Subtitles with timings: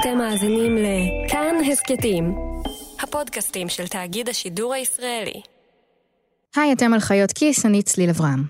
[0.00, 2.34] אתם מאזינים לכאן הסכתים,
[3.02, 5.40] הפודקאסטים של תאגיד השידור הישראלי.
[6.56, 8.44] היי, אתם על חיות כיס, אני צליל אברהם.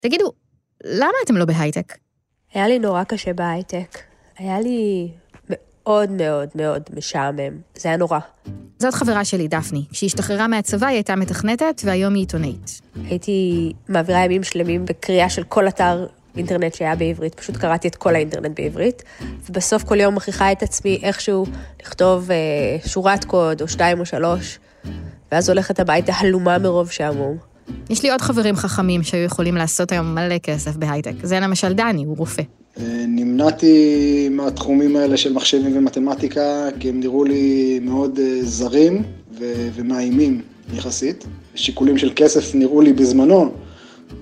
[0.00, 0.32] תגידו,
[0.84, 1.96] למה אתם לא בהייטק?
[2.54, 3.98] היה לי נורא קשה בהייטק.
[4.38, 5.10] היה לי
[5.50, 7.60] מאוד מאוד מאוד משעמם.
[7.74, 8.18] זה היה נורא.
[8.78, 9.84] זאת חברה שלי, דפני.
[9.90, 12.80] כשהיא השתחררה מהצבא היא הייתה מתכנתת, והיום היא עיתונאית.
[13.04, 16.06] הייתי מעבירה ימים שלמים בקריאה של כל אתר
[16.36, 19.02] אינטרנט שהיה בעברית, פשוט קראתי את כל האינטרנט בעברית,
[19.48, 21.46] ובסוף כל יום מכריחה את עצמי איכשהו
[21.82, 22.36] לכתוב אה,
[22.88, 24.58] שורת קוד או שתיים או שלוש,
[25.32, 27.36] ואז הולכת הביתה הלומה מרוב שעמום.
[27.90, 31.12] יש לי עוד חברים חכמים שהיו יכולים לעשות היום מלא כסף בהייטק.
[31.22, 32.42] זה למשל דני, הוא רופא.
[32.78, 39.02] אה, נמנעתי מהתחומים האלה של מחשבים ומתמטיקה, כי הם נראו לי מאוד אה, זרים
[39.38, 40.42] ו- ומאיימים
[40.74, 41.26] יחסית.
[41.54, 43.52] שיקולים של כסף נראו לי בזמנו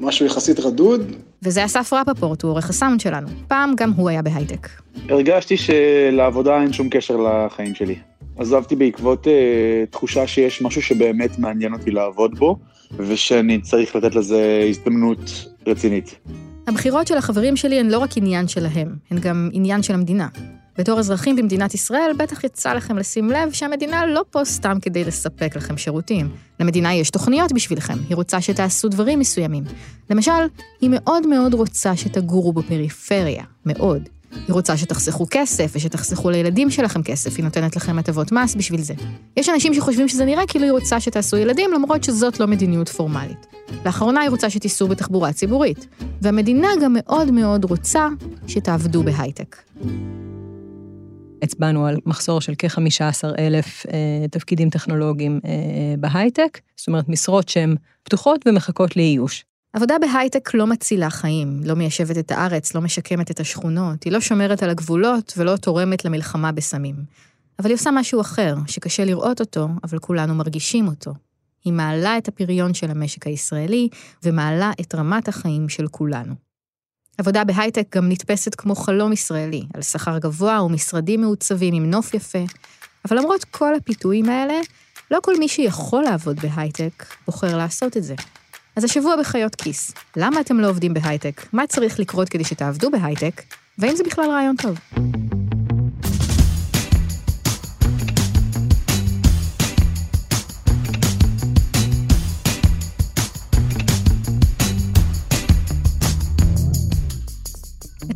[0.01, 1.13] משהו יחסית רדוד.
[1.43, 3.29] וזה אסף רפפורט, הוא עורך הסאונד שלנו.
[3.49, 4.69] פעם גם הוא היה בהייטק.
[5.09, 7.97] הרגשתי שלעבודה אין שום קשר לחיים שלי.
[8.37, 9.31] עזבתי בעקבות uh,
[9.91, 12.57] תחושה שיש משהו שבאמת מעניין אותי לעבוד בו,
[12.97, 16.15] ושאני צריך לתת לזה הזדמנות רצינית.
[16.67, 20.29] הבחירות של החברים שלי הן לא רק עניין שלהם, הן גם עניין של המדינה.
[20.79, 25.57] בתור אזרחים במדינת ישראל, בטח יצא לכם לשים לב שהמדינה לא פה סתם כדי לספק
[25.57, 26.29] לכם שירותים.
[26.61, 29.65] למדינה יש תוכניות בשבילכם, היא רוצה שתעשו דברים מסוימים.
[30.11, 30.33] למשל,
[30.81, 34.09] היא מאוד מאוד רוצה שתגורו בפריפריה, מאוד.
[34.33, 38.95] היא רוצה שתחסכו כסף ושתחסכו לילדים שלכם כסף, היא נותנת לכם הטבות מס בשביל זה.
[39.37, 43.47] יש אנשים שחושבים שזה נראה כאילו היא רוצה שתעשו ילדים, למרות שזאת לא מדיניות פורמלית.
[43.85, 45.87] לאחרונה היא רוצה שתיסעו בתחבורה ציבורית,
[46.23, 48.09] והמדינה גם מאוד מאוד רוצה
[48.47, 49.57] שתעבדו בהייטק.
[51.43, 55.51] הצבענו על מחסור של כ-15 אלף אה, תפקידים טכנולוגיים אה,
[55.99, 59.45] בהייטק, זאת אומרת משרות שהן פתוחות ומחכות לאיוש.
[59.73, 64.21] עבודה בהייטק לא מצילה חיים, לא מיישבת את הארץ, לא משקמת את השכונות, היא לא
[64.21, 66.95] שומרת על הגבולות ולא תורמת למלחמה בסמים.
[67.59, 71.15] אבל היא עושה משהו אחר, שקשה לראות אותו, אבל כולנו מרגישים אותו.
[71.65, 73.89] היא מעלה את הפריון של המשק הישראלי
[74.23, 76.48] ומעלה את רמת החיים של כולנו.
[77.19, 82.45] עבודה בהייטק גם נתפסת כמו חלום ישראלי, על שכר גבוה ומשרדים מעוצבים עם נוף יפה,
[83.09, 84.55] אבל למרות כל הפיתויים האלה,
[85.11, 88.15] לא כל מי שיכול לעבוד בהייטק בוחר לעשות את זה.
[88.77, 91.47] אז השבוע בחיות כיס, למה אתם לא עובדים בהייטק?
[91.53, 93.43] מה צריך לקרות כדי שתעבדו בהייטק?
[93.79, 94.79] והאם זה בכלל רעיון טוב?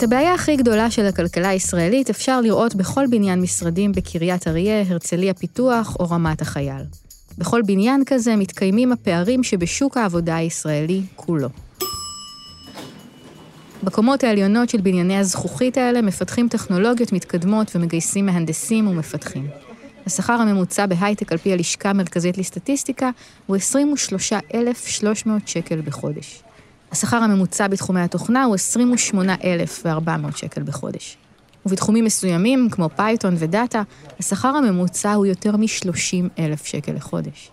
[0.03, 5.35] את הבעיה הכי גדולה של הכלכלה הישראלית אפשר לראות בכל בניין משרדים בקריית אריה, הרצליה
[5.35, 6.83] פיתוח או רמת החייל.
[7.39, 11.49] בכל בניין כזה מתקיימים הפערים שבשוק העבודה הישראלי כולו.
[13.83, 19.47] בקומות העליונות של בנייני הזכוכית האלה מפתחים טכנולוגיות מתקדמות ומגייסים מהנדסים ומפתחים.
[20.07, 23.11] השכר הממוצע בהייטק על פי הלשכה המרכזית לסטטיסטיקה
[23.47, 26.43] הוא 23,300 שקל בחודש.
[26.93, 31.17] השכר הממוצע בתחומי התוכנה הוא 28,400 שקל בחודש.
[31.67, 33.83] ובתחומים מסוימים, כמו Python ו data,
[34.21, 37.51] השכר הממוצע הוא יותר מ-30,000 שקל לחודש.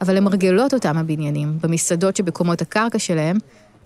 [0.00, 3.36] אבל למרגלות אותם הבניינים, במסעדות שבקומות הקרקע שלהם,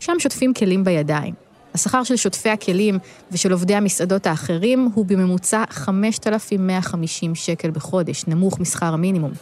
[0.00, 1.34] שם שוטפים כלים בידיים.
[1.74, 2.98] השכר של שוטפי הכלים
[3.32, 9.32] ושל עובדי המסעדות האחרים הוא בממוצע 5,150 שקל בחודש, נמוך משכר המינימום.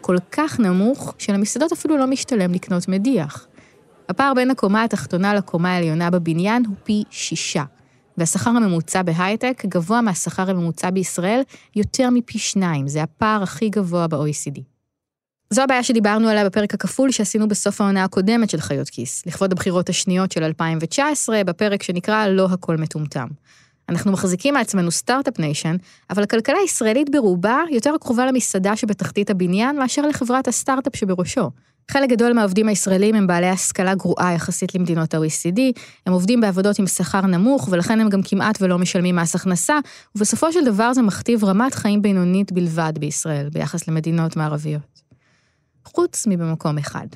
[0.00, 3.46] כל כך נמוך, שלמסעדות אפילו לא משתלם לקנות מדיח.
[4.08, 7.64] הפער בין הקומה התחתונה לקומה העליונה בבניין הוא פי שישה,
[8.18, 11.40] והשכר הממוצע בהייטק גבוה מהשכר הממוצע בישראל
[11.76, 14.60] יותר מפי שניים, זה הפער הכי גבוה ב-OECD.
[15.50, 19.88] זו הבעיה שדיברנו עליה בפרק הכפול שעשינו בסוף העונה הקודמת של חיות כיס, לכבוד הבחירות
[19.88, 23.26] השניות של 2019, בפרק שנקרא "לא הכל מטומטם".
[23.88, 25.76] אנחנו מחזיקים מעצמנו start-up nation,
[26.10, 31.50] אבל הכלכלה הישראלית ברובה יותר קרובה למסעדה שבתחתית הבניין מאשר לחברת הסטארט-אפ שבראשו.
[31.90, 35.60] חלק גדול מהעובדים הישראלים הם בעלי השכלה גרועה יחסית למדינות ה-OECD,
[36.06, 39.78] הם עובדים בעבודות עם שכר נמוך, ולכן הם גם כמעט ולא משלמים מס הכנסה,
[40.14, 45.02] ובסופו של דבר זה מכתיב רמת חיים בינונית בלבד בישראל, ביחס למדינות מערביות.
[45.84, 47.06] חוץ מבמקום אחד.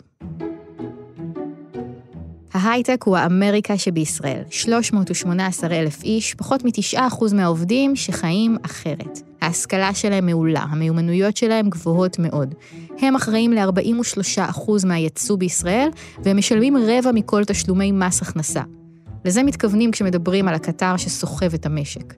[2.53, 9.28] ההייטק הוא האמריקה שבישראל, 318 אלף איש, פחות מ-9% מהעובדים שחיים אחרת.
[9.49, 12.55] ההשכלה שלהם מעולה, המיומנויות שלהם גבוהות מאוד.
[12.99, 15.89] הם אחראים ל-43% מהייצוא בישראל,
[16.25, 18.63] והם משלמים רבע מכל תשלומי מס הכנסה.
[19.25, 22.15] לזה מתכוונים כשמדברים על הקטר שסוחב את המשק.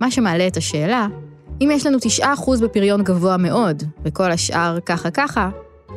[0.00, 1.06] מה שמעלה את השאלה,
[1.60, 2.22] אם יש לנו 9%
[2.62, 5.50] בפריון גבוה מאוד, וכל השאר ככה ככה,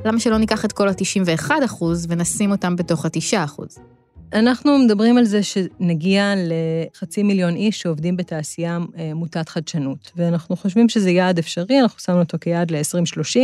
[0.06, 3.93] למה שלא ניקח את כל ה-91% ונשים אותם בתוך ה-9%?
[4.34, 10.90] אנחנו מדברים על זה שנגיע לחצי מיליון איש שעובדים בתעשייה אה, מוטת חדשנות, ואנחנו חושבים
[10.90, 13.40] שזה יעד אפשרי, אנחנו שמנו אותו כיעד ל-2030,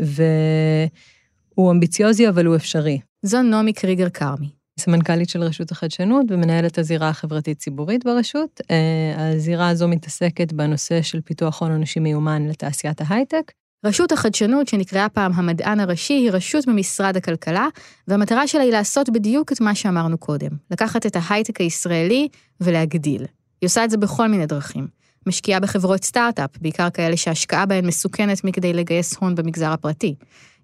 [0.00, 3.00] והוא אמביציוזי, אבל הוא אפשרי.
[3.22, 4.48] זו נעמי קריגר כרמי.
[4.78, 8.60] סמנכ"לית של רשות החדשנות ומנהלת הזירה החברתית-ציבורית ברשות.
[8.70, 13.52] אה, הזירה הזו מתעסקת בנושא של פיתוח הון אנושי מיומן לתעשיית ההייטק.
[13.84, 17.68] רשות החדשנות, שנקראה פעם המדען הראשי, היא רשות במשרד הכלכלה,
[18.08, 22.28] והמטרה שלה היא לעשות בדיוק את מה שאמרנו קודם, לקחת את ההייטק הישראלי
[22.60, 23.20] ולהגדיל.
[23.60, 24.86] היא עושה את זה בכל מיני דרכים.
[25.26, 30.14] משקיעה בחברות סטארט-אפ, בעיקר כאלה שההשקעה בהן מסוכנת מכדי לגייס הון במגזר הפרטי.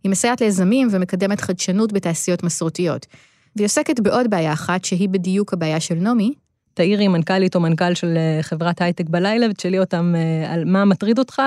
[0.05, 3.07] היא מסייעת ליזמים ומקדמת חדשנות בתעשיות מסורתיות.
[3.57, 6.35] והיא עוסקת בעוד בעיה אחת, שהיא בדיוק הבעיה של נעמי.
[6.75, 11.19] תאירי מנכ"לית או מנכ"ל של אה, חברת הייטק בלילה ותשאלי אותם אה, על מה מטריד
[11.19, 11.43] אותך.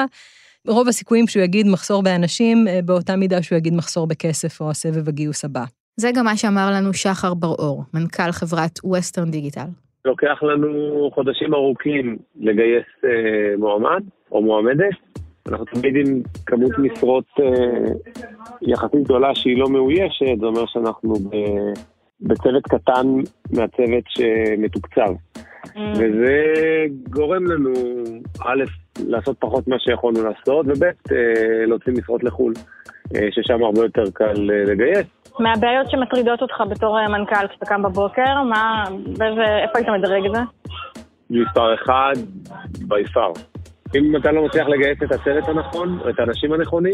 [0.68, 5.10] רוב הסיכויים שהוא יגיד מחסור באנשים, אה, באותה מידה שהוא יגיד מחסור בכסף או הסבב
[5.10, 5.64] הגיוס הבא.
[5.98, 9.68] זה גם מה שאמר לנו שחר בר-אור, מנכ"ל חברת ווסטרן דיגיטל.
[10.06, 10.72] לוקח לנו
[11.14, 14.96] חודשים ארוכים לגייס אה, מועמד או מועמדת.
[15.48, 17.94] אנחנו תמיד עם כמות משרות אה,
[18.62, 21.30] יחסית גדולה שהיא לא מאוישת, זה אומר שאנחנו ב,
[22.22, 23.08] בצוות קטן
[23.52, 25.14] מהצוות שמתוקצב.
[25.66, 25.80] Mm.
[25.94, 26.44] וזה
[27.10, 27.74] גורם לנו,
[28.42, 28.64] א',
[29.08, 32.54] לעשות פחות ממה שיכולנו לעשות, וב', אה, להוציא משרות לחו"ל,
[33.16, 35.08] אה, ששם הרבה יותר קל אה, לגייס.
[35.40, 40.42] מהבעיות שמטרידות אותך בתור מנכ"ל כשאתה קם בבוקר, מה, באיזה, איפה היית מדרג את זה?
[41.30, 42.14] מספר אחד,
[42.88, 43.32] בי פאר.
[43.96, 46.94] אם אתה לא מצליח לגייס את הצוות הנכון, או את האנשים הנכונים,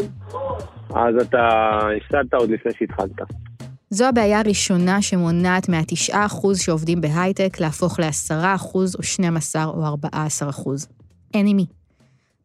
[0.94, 3.20] אז אתה הפסדת עוד לפני שהתחלת.
[3.90, 6.14] זו הבעיה הראשונה שמונעת מה-9%
[6.54, 10.86] שעובדים בהייטק להפוך ל-10% או 12 או 14%.
[11.34, 11.66] אין עם מי.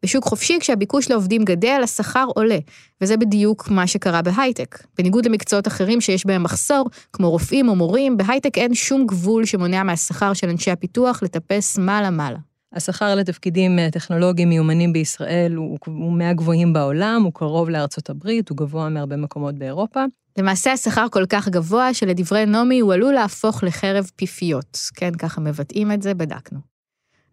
[0.02, 2.58] בשוק חופשי, כשהביקוש לעובדים גדל, השכר עולה,
[3.00, 4.78] וזה בדיוק מה שקרה בהייטק.
[4.98, 9.82] בניגוד למקצועות אחרים שיש בהם מחסור, כמו רופאים או מורים, בהייטק אין שום גבול שמונע
[9.82, 12.38] מהשכר של אנשי הפיתוח לטפס מעלה-מעלה.
[12.72, 18.56] השכר לתפקידים אה, טכנולוגיים מיומנים בישראל הוא, הוא מהגבוהים בעולם, הוא קרוב לארצות הברית, הוא
[18.56, 20.04] גבוה מהרבה מקומות באירופה.
[20.38, 24.78] למעשה השכר כל כך גבוה שלדברי נעמי הוא עלול להפוך לחרב פיפיות.
[24.94, 26.69] כן, ככה מבטאים את זה, בדקנו.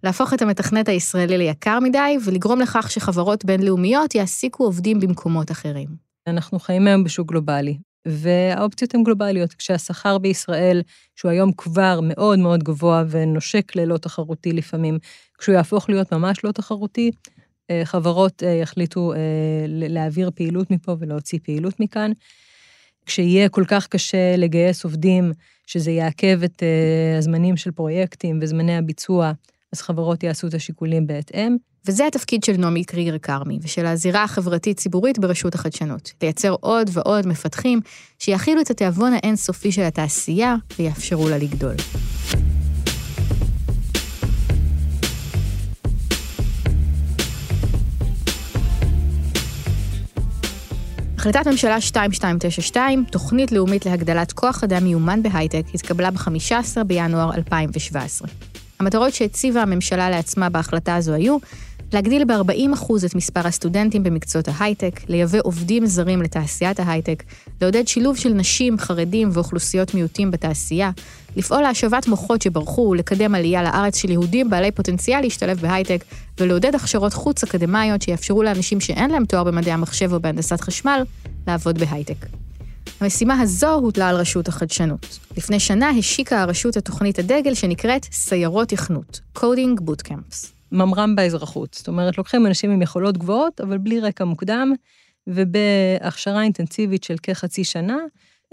[0.04, 5.88] להפוך את המתכנת הישראלי ליקר מדי ולגרום לכך שחברות בינלאומיות יעסיקו עובדים במקומות אחרים.
[6.28, 7.78] אנחנו חיים היום בשוק גלובלי,
[8.08, 9.54] והאופציות הן גלובליות.
[9.54, 10.82] כשהשכר בישראל,
[11.16, 14.98] שהוא היום כבר מאוד מאוד גבוה ונושק ללא תחרותי לפעמים,
[15.38, 17.12] כשהוא יהפוך להיות ממש לא תחרותי,
[17.70, 19.18] אה, חברות אה, יחליטו אה,
[19.68, 22.12] להעביר פעילות מפה ולהוציא פעילות מכאן.
[23.06, 25.32] כשיהיה כל כך קשה לגייס עובדים,
[25.68, 26.64] שזה יעכב את
[27.18, 29.32] הזמנים של פרויקטים וזמני הביצוע,
[29.74, 31.58] אז חברות יעשו את השיקולים בהתאם.
[31.86, 37.82] וזה התפקיד של נעמי קריגר כרמי ושל הזירה החברתית-ציבורית ברשות החדשנות, לייצר עוד ועוד מפתחים
[38.20, 41.76] שיכילו את התיאבון האינסופי של התעשייה ויאפשרו לה לגדול.
[51.18, 58.28] החלטת ממשלה 2292, תוכנית לאומית להגדלת כוח אדם מיומן בהייטק, התקבלה ב-15 בינואר 2017.
[58.80, 61.38] המטרות שהציבה הממשלה לעצמה בהחלטה הזו היו
[61.94, 67.24] להגדיל ב-40% את מספר הסטודנטים במקצועות ההייטק, לייבא עובדים זרים לתעשיית ההייטק,
[67.62, 70.92] לעודד שילוב של נשים, חרדים ואוכלוסיות מיעוטים בתעשייה,
[71.36, 76.04] לפעול להשבת מוחות שברחו ולקדם עלייה לארץ של יהודים בעלי פוטנציאל להשתלב בהייטק,
[76.40, 81.04] ולעודד הכשרות חוץ אקדמיות שיאפשרו לאנשים שאין להם תואר במדעי המחשב או בהנדסת חשמל,
[81.48, 82.47] לעבוד בהייטק.
[83.02, 85.20] המשימה הזו הוטלה על רשות החדשנות.
[85.38, 90.48] לפני שנה השיקה הרשות את תוכנית הדגל שנקראת סיירות תכנות, Coding Bootcamps.
[90.72, 91.74] ממר"ם באזרחות.
[91.74, 94.74] זאת אומרת, לוקחים אנשים עם יכולות גבוהות, אבל בלי רקע מוקדם,
[95.28, 97.98] ובהכשרה אינטנסיבית של כחצי שנה,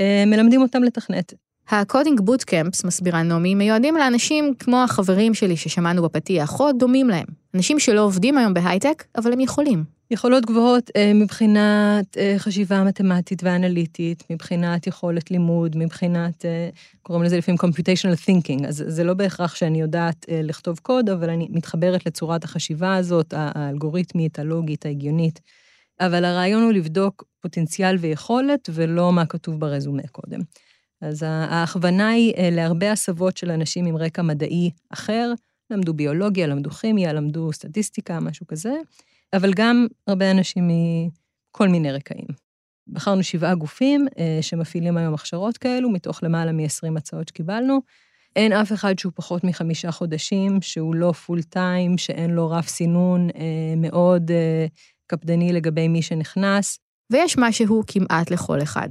[0.01, 1.35] אה, מלמדים אותם לתכנת.
[1.69, 7.27] ה coding bootcamps, מסבירה נעמי, מיועדים לאנשים כמו החברים שלי ששמענו בפתיח, או דומים להם.
[7.55, 9.94] אנשים שלא עובדים היום בהייטק, אבל הם יכולים.
[10.11, 16.69] יכולות גבוהות אה, מבחינת אה, חשיבה מתמטית ואנליטית, מבחינת יכולת לימוד, מבחינת, אה,
[17.03, 21.49] קוראים לזה לפעמים computational thinking, אז זה לא בהכרח שאני יודעת לכתוב קוד, אבל אני
[21.51, 25.41] מתחברת לצורת החשיבה הזאת, האלגוריתמית, הלוגית, ההגיונית.
[26.01, 30.41] אבל הרעיון הוא לבדוק פוטנציאל ויכולת, ולא מה כתוב ברזומה קודם.
[31.01, 35.33] אז ההכוונה היא להרבה הסבות של אנשים עם רקע מדעי אחר,
[35.71, 38.73] למדו ביולוגיה, למדו כימיה, למדו סטטיסטיקה, משהו כזה,
[39.37, 42.27] אבל גם הרבה אנשים מכל מיני רקעים.
[42.89, 47.81] בחרנו שבעה גופים אה, שמפעילים היום הכשרות כאלו, מתוך למעלה מ-20 הצעות שקיבלנו.
[48.37, 53.29] אין אף אחד שהוא פחות מחמישה חודשים, שהוא לא פול טיים, שאין לו רף סינון
[53.31, 54.67] אה, מאוד אה,
[55.07, 56.79] קפדני לגבי מי שנכנס.
[57.13, 58.89] ויש משהו כמעט לכל אחד.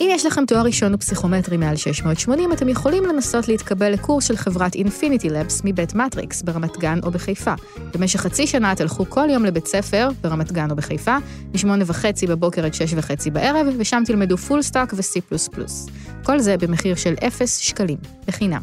[0.00, 4.76] אם יש לכם תואר ראשון ופסיכומטרי מעל 680, אתם יכולים לנסות להתקבל לקורס של חברת
[4.76, 7.54] Infinity Labs מבית מטריקס ברמת גן או בחיפה.
[7.94, 11.16] במשך חצי שנה תלכו כל יום לבית ספר ברמת גן או בחיפה,
[11.54, 15.36] משמונה וחצי בבוקר עד שש וחצי בערב, ושם תלמדו full stack ו-C++.
[16.22, 18.62] כל זה במחיר של 0 שקלים, בחינם.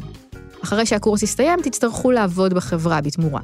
[0.64, 3.40] אחרי שהקורס יסתיים, תצטרכו לעבוד בחברה בתמורה.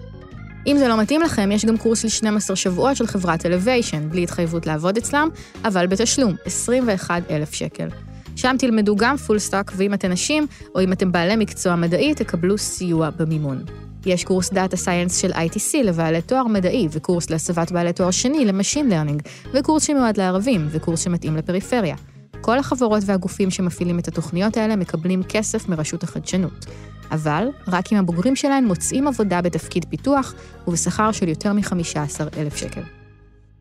[0.67, 4.23] אם זה לא מתאים לכם, יש גם קורס של 12 שבועות של חברת Elevation, בלי
[4.23, 5.29] התחייבות לעבוד אצלם,
[5.65, 7.89] אבל בתשלום, 21,000 שקל.
[8.37, 12.59] שם תלמדו גם full stack, ואם אתם נשים, או אם אתם בעלי מקצוע מדעי, תקבלו
[12.59, 13.65] סיוע במימון.
[14.07, 18.50] יש קורס data science של ITC לבעלי תואר מדעי, וקורס להסבת בעלי תואר שני ל
[18.50, 19.23] machine learning,
[19.55, 21.97] וקורס שמיועד לערבים, וקורס שמתאים לפריפריה.
[22.41, 26.67] כל החברות והגופים שמפעילים את התוכניות האלה מקבלים כסף מרשות החדשנות.
[27.11, 30.35] אבל רק אם הבוגרים שלהן מוצאים עבודה בתפקיד פיתוח
[30.69, 32.83] ובשכר של יותר מ-15,000 שקל.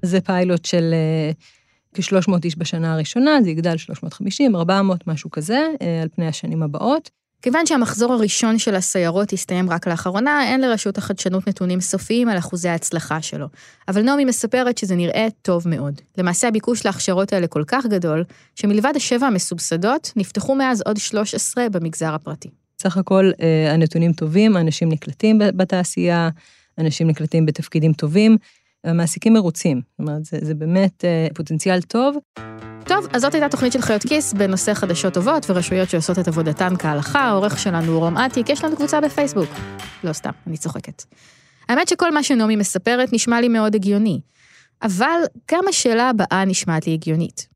[0.01, 0.93] זה פיילוט של
[1.33, 6.63] uh, כ-300 איש בשנה הראשונה, זה יגדל 350, 400, משהו כזה, uh, על פני השנים
[6.63, 7.09] הבאות.
[7.41, 12.69] כיוון שהמחזור הראשון של הסיירות הסתיים רק לאחרונה, אין לרשות החדשנות נתונים סופיים על אחוזי
[12.69, 13.47] ההצלחה שלו.
[13.87, 16.01] אבל נעמי מספרת שזה נראה טוב מאוד.
[16.17, 18.23] למעשה הביקוש להכשרות האלה כל כך גדול,
[18.55, 22.49] שמלבד השבע המסובסדות, נפתחו מאז עוד 13 במגזר הפרטי.
[22.81, 26.29] סך הכל אה, הנתונים טובים, אנשים נקלטים בתעשייה,
[26.77, 28.37] אנשים נקלטים בתפקידים טובים,
[28.83, 29.81] המעסיקים מרוצים.
[29.91, 32.17] זאת אומרת, זה, זה באמת אה, פוטנציאל טוב.
[32.85, 36.73] טוב, אז זאת הייתה תוכנית של חיות כיס בנושא חדשות טובות ורשויות שעושות את עבודתן
[36.79, 37.19] כהלכה.
[37.19, 39.49] העורך שלנו הוא רום אטיק, יש לנו קבוצה בפייסבוק.
[40.03, 41.03] לא סתם, אני צוחקת.
[41.69, 44.19] האמת שכל מה שנעמי מספרת נשמע לי מאוד הגיוני.
[44.81, 45.19] אבל
[45.51, 47.47] גם השאלה הבאה נשמעת לי הגיונית.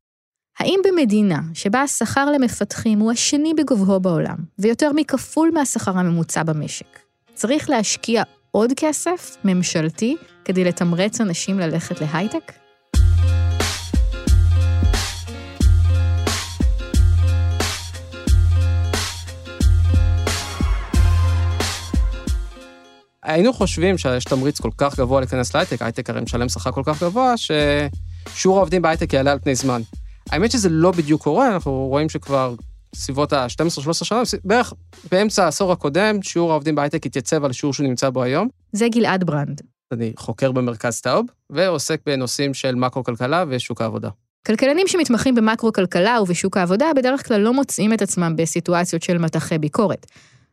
[0.58, 6.98] האם במדינה שבה השכר למפתחים הוא השני בגובהו בעולם, ויותר מכפול מהשכר הממוצע במשק,
[7.34, 12.52] צריך להשקיע עוד כסף ממשלתי כדי לתמרץ אנשים ללכת להייטק?
[23.22, 27.02] היינו חושבים שיש תמריץ כל כך גבוה להיכנס להייטק, הייטק הרי משלם שכר כל כך
[27.02, 29.82] גבוה, ששיעור העובדים בהייטק יעלה על פני זמן.
[30.30, 32.54] האמת שזה לא בדיוק קורה, אנחנו רואים שכבר
[32.94, 34.72] סביבות ה-12-13 שנה, בערך
[35.10, 38.48] באמצע העשור הקודם, שיעור העובדים בהייטק התייצב על השיעור שהוא נמצא בו היום.
[38.72, 39.60] זה גלעד ברנד.
[39.92, 44.08] אני חוקר במרכז טאוב, ועוסק בנושאים של מקרו-כלכלה ושוק העבודה.
[44.46, 50.06] כלכלנים שמתמחים במקרו-כלכלה ובשוק העבודה בדרך כלל לא מוצאים את עצמם בסיטואציות של מטחי ביקורת.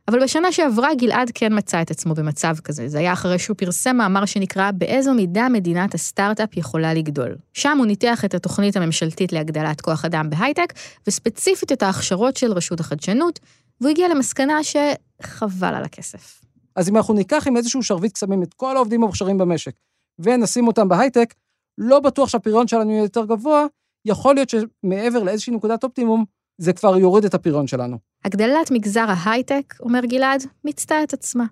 [0.07, 2.87] אבל בשנה שעברה גלעד כן מצא את עצמו במצב כזה.
[2.87, 7.35] זה היה אחרי שהוא פרסם מאמר שנקרא "באיזו מידה מדינת הסטארט-אפ יכולה לגדול".
[7.53, 10.73] שם הוא ניתח את התוכנית הממשלתית להגדלת כוח אדם בהייטק,
[11.07, 13.39] וספציפית את ההכשרות של רשות החדשנות,
[13.81, 16.41] והוא הגיע למסקנה שחבל על הכסף.
[16.75, 19.73] אז אם אנחנו ניקח עם איזשהו שרביט קסמים את כל העובדים המוכשרים במשק,
[20.19, 21.33] ונשים אותם בהייטק,
[21.77, 23.65] לא בטוח שהפריון שלנו יהיה יותר גבוה,
[24.05, 26.25] יכול להיות שמעבר לאיזושהי נקודת אופטימום,
[26.61, 27.97] זה כבר יוריד את הפריון שלנו.
[28.25, 31.45] הגדלת מגזר ההייטק, אומר גלעד, מיצתה את עצמה.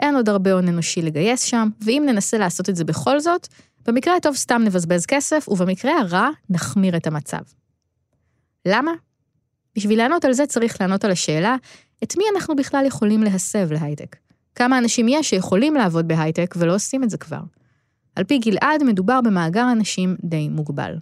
[0.00, 3.48] אין עוד הרבה הון אנושי לגייס שם, ואם ננסה לעשות את זה בכל זאת,
[3.86, 7.38] במקרה הטוב סתם נבזבז כסף, ובמקרה הרע נחמיר את המצב.
[8.66, 8.92] למה?
[9.76, 11.56] בשביל לענות על זה צריך לענות על השאלה,
[12.02, 14.16] את מי אנחנו בכלל יכולים להסב להייטק?
[14.54, 17.40] כמה אנשים יש שיכולים לעבוד בהייטק ולא עושים את זה כבר?
[18.16, 20.96] על פי גלעד, מדובר במאגר אנשים די מוגבל.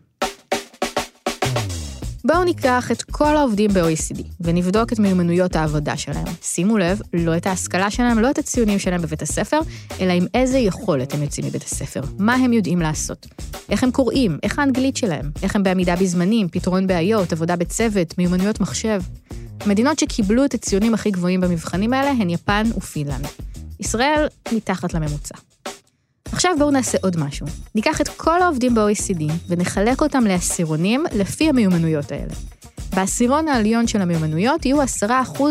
[2.25, 6.25] בואו ניקח את כל העובדים ב-OECD ונבדוק את מיומנויות העבודה שלהם.
[6.43, 9.61] שימו לב, לא את ההשכלה שלהם, לא את הציונים שלהם בבית הספר,
[10.01, 13.27] אלא עם איזה יכולת הם יוצאים מבית הספר, מה הם יודעים לעשות,
[13.69, 18.61] איך הם קוראים, איך האנגלית שלהם, איך הם בעמידה בזמנים, פתרון בעיות, עבודה בצוות, מיומנויות
[18.61, 19.03] מחשב.
[19.61, 23.27] המדינות שקיבלו את הציונים הכי גבוהים במבחנים האלה הן יפן ופינלנד.
[23.81, 25.35] ישראל מתחת לממוצע.
[26.33, 27.47] עכשיו בואו נעשה עוד משהו.
[27.75, 32.35] ניקח את כל העובדים ב-OECD ונחלק אותם לעשירונים לפי המיומנויות האלה.
[32.95, 34.87] בעשירון העליון של המיומנויות יהיו 10%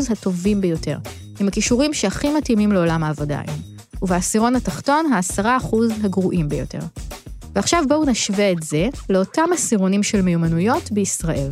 [0.09, 0.97] הטובים ביותר,
[1.39, 3.59] עם הכישורים שהכי מתאימים לעולם העבודה היום.
[4.01, 6.79] ובעשירון התחתון, ה-10% הגרועים ביותר.
[7.55, 11.51] ועכשיו בואו נשווה את זה לאותם עשירונים של מיומנויות בישראל.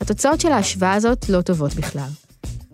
[0.00, 2.08] התוצאות של ההשוואה הזאת לא טובות בכלל.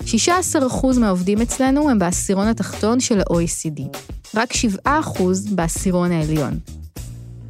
[0.01, 3.99] 16% מהעובדים אצלנו הם בעשירון התחתון של ה-OECD,
[4.35, 4.53] רק
[4.87, 4.89] 7%
[5.55, 6.59] בעשירון העליון.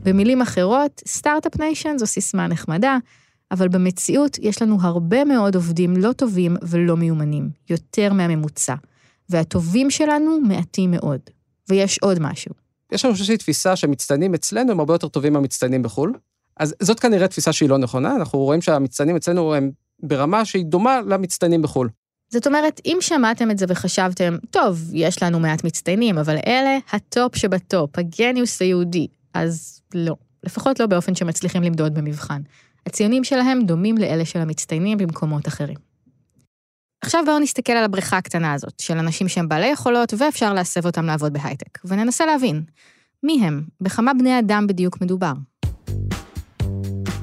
[0.02, 2.98] במילים אחרות, start-up nation זו סיסמה נחמדה,
[3.50, 8.74] אבל במציאות יש לנו הרבה מאוד עובדים לא טובים ולא מיומנים, יותר מהממוצע,
[9.28, 11.20] והטובים שלנו מעטים מאוד.
[11.68, 12.52] ויש עוד משהו.
[12.92, 16.14] יש לנו איזושהי תפיסה שהמצטיינים אצלנו הם הרבה יותר טובים מהמצטיינים בחו"ל,
[16.56, 19.70] אז זאת כנראה תפיסה שהיא לא נכונה, אנחנו רואים שהמצטיינים אצלנו הם
[20.02, 21.88] ברמה שהיא דומה למצטיינים בחו"ל.
[22.30, 27.03] זאת אומרת, אם שמעתם את זה וחשבתם, טוב, יש לנו מעט מצטיינים, אבל אלה ה
[27.03, 30.16] top שב top, הגניוס היהודי, אז לא.
[30.44, 32.42] לפחות לא באופן שמצליחים למדוד במבחן.
[32.86, 35.76] הציונים שלהם דומים לאלה של המצטיינים במקומות אחרים.
[37.04, 41.06] עכשיו בואו נסתכל על הבריכה הקטנה הזאת, של אנשים שהם בעלי יכולות ואפשר להסב אותם
[41.06, 42.62] לעבוד בהייטק, וננסה להבין,
[43.22, 43.64] מי הם?
[43.80, 45.32] בכמה בני אדם בדיוק מדובר?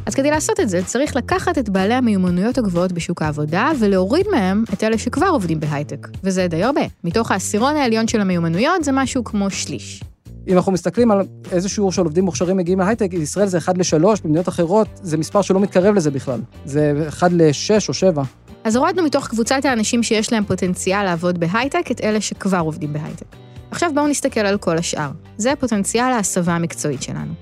[0.08, 4.64] אז כדי לעשות את זה, צריך לקחת את בעלי המיומנויות הגבוהות בשוק העבודה ולהוריד מהם
[4.74, 6.82] את אלה שכבר עובדים בהייטק, וזה די הרבה.
[7.04, 10.04] מתוך העשירון העליון של המיומנויות זה משהו כמו שליש.
[10.48, 14.22] אם אנחנו מסתכלים על איזה שיעור של עובדים מוכשרים מגיעים להייטק, בישראל זה 1 ל-3,
[14.24, 16.40] במדינות אחרות זה מספר שלא מתקרב לזה בכלל.
[16.66, 18.24] זה 1 ל-6 או 7.
[18.64, 23.36] אז הורדנו מתוך קבוצת האנשים שיש להם פוטנציאל לעבוד בהייטק את אלה שכבר עובדים בהייטק.
[23.72, 25.10] עכשיו בואו נסתכל על כל השאר.
[25.38, 27.34] זה פוטנציאל ההסבה המקצועית שלנו.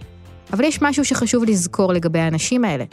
[0.54, 2.84] אבל יש משהו שחשוב לזכור לגבי האנשים האלה.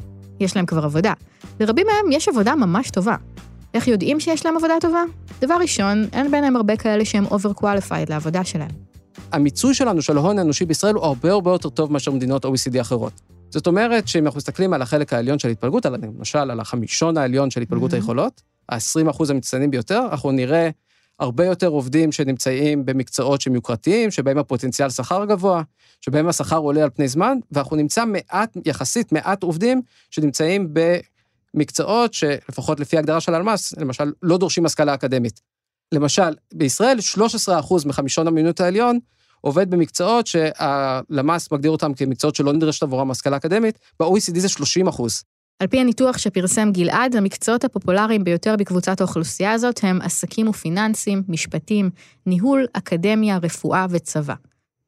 [0.41, 1.13] יש להם כבר עבודה.
[1.61, 3.17] לרבים מהם יש עבודה ממש טובה.
[3.75, 5.03] איך יודעים שיש להם עבודה טובה?
[5.41, 8.71] דבר ראשון, אין ביניהם הרבה כאלה שהם over-qualified לעבודה שלהם.
[9.33, 13.13] המיצוי שלנו של ההון האנושי בישראל הוא הרבה הרבה יותר טוב מאשר מדינות OECD אחרות.
[13.51, 17.51] זאת אומרת שאם אנחנו מסתכלים על החלק העליון של התפלגות, על, למשל על החמישון העליון
[17.51, 17.97] של התפלגות mm-hmm.
[17.97, 20.71] היכולות, ה-20% המצטיינים ביותר, אנחנו נראה
[21.23, 25.63] הרבה יותר עובדים שנמצאים במקצועות שהם יוקרתיים, שבהם הפוטנציאל שכר גבוה,
[26.01, 30.75] שבהם השכר עולה על פני זמן, ואנחנו נמצא מעט, יחסית מעט עובדים שנמצאים
[31.55, 35.41] במקצועות שלפחות לפי ההגדרה של הלמ"ס, למשל, לא דורשים השכלה אקדמית.
[35.93, 36.99] למשל, בישראל
[37.49, 38.99] 13% מחמישון המינות העליון
[39.41, 45.23] עובד במקצועות שהלמ"ס מגדיר אותם כמקצועות שלא נדרשת עבורם השכלה אקדמית, ב-OECD זה 30 אחוז.
[45.59, 51.91] על פי הניתוח שפרסם גלעד, המקצועות הפופולריים ביותר בקבוצת האוכלוסייה הזאת הם עסקים ופיננסים, משפטים,
[52.27, 54.35] ניהול, אקדמיה, רפואה וצבא.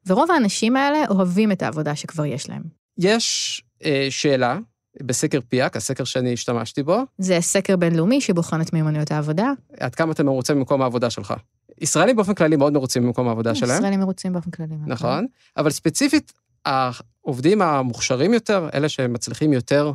[0.07, 2.61] ורוב האנשים האלה אוהבים את העבודה שכבר יש להם.
[2.97, 4.59] יש אה, שאלה
[5.03, 6.99] בסקר פיאק, הסקר שאני השתמשתי בו.
[7.17, 9.51] זה סקר בינלאומי שבוחן את מיומנויות העבודה.
[9.79, 11.33] עד כמה אתה מרוצה ממקום העבודה שלך?
[11.81, 13.77] ישראלים באופן כללי מאוד מרוצים ממקום העבודה שלהם.
[13.77, 14.75] ישראלים מרוצים באופן כללי.
[14.87, 15.25] נכון,
[15.57, 16.33] אבל ספציפית,
[16.65, 19.91] העובדים המוכשרים יותר, אלה שמצליחים יותר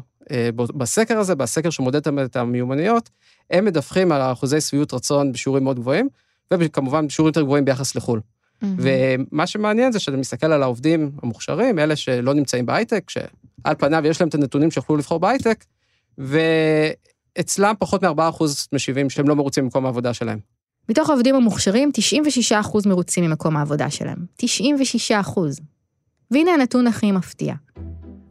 [0.55, 3.11] בסקר הזה, בסקר שמודד את המיומנויות,
[3.51, 6.09] הם מדווחים על אחוזי שביעות רצון בשיעורים מאוד גבוהים,
[6.53, 8.21] וכמובן בשיעורים יותר גבוהים ביחס לחו"ל.
[8.21, 8.67] Mm-hmm.
[8.79, 14.21] ומה שמעניין זה שאתה מסתכל על העובדים המוכשרים, אלה שלא נמצאים בהייטק, שעל פניו יש
[14.21, 15.65] להם את הנתונים שיוכלו לבחור בהייטק,
[16.19, 20.39] ואצלם פחות מ-4% משיבים שהם לא מרוצים ממקום העבודה שלהם.
[20.89, 21.91] מתוך העובדים המוכשרים,
[22.53, 24.19] 96% מרוצים ממקום העבודה שלהם.
[24.43, 24.45] 96%.
[26.31, 27.55] והנה הנתון הכי מפתיע.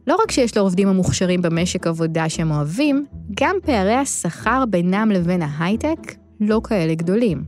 [0.06, 3.06] לא רק שיש לעובדים המוכשרים במשק עבודה שהם אוהבים,
[3.40, 7.44] גם פערי השכר בינם לבין ההייטק לא כאלה גדולים.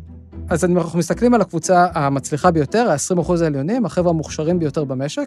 [0.49, 5.27] אז אנחנו מסתכלים על הקבוצה המצליחה ביותר, ה-20% העליונים, החבר'ה המוכשרים ביותר במשק,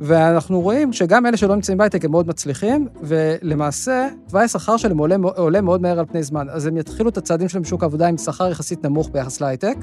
[0.00, 5.16] ואנחנו רואים שגם אלה שלא נמצאים בהייטק הם מאוד מצליחים, ולמעשה, תוואי השכר שלהם עולה,
[5.36, 6.46] עולה מאוד מהר על פני זמן.
[6.50, 9.76] אז הם יתחילו את הצעדים שלהם בשוק העבודה עם שכר יחסית נמוך ביחס להייטק,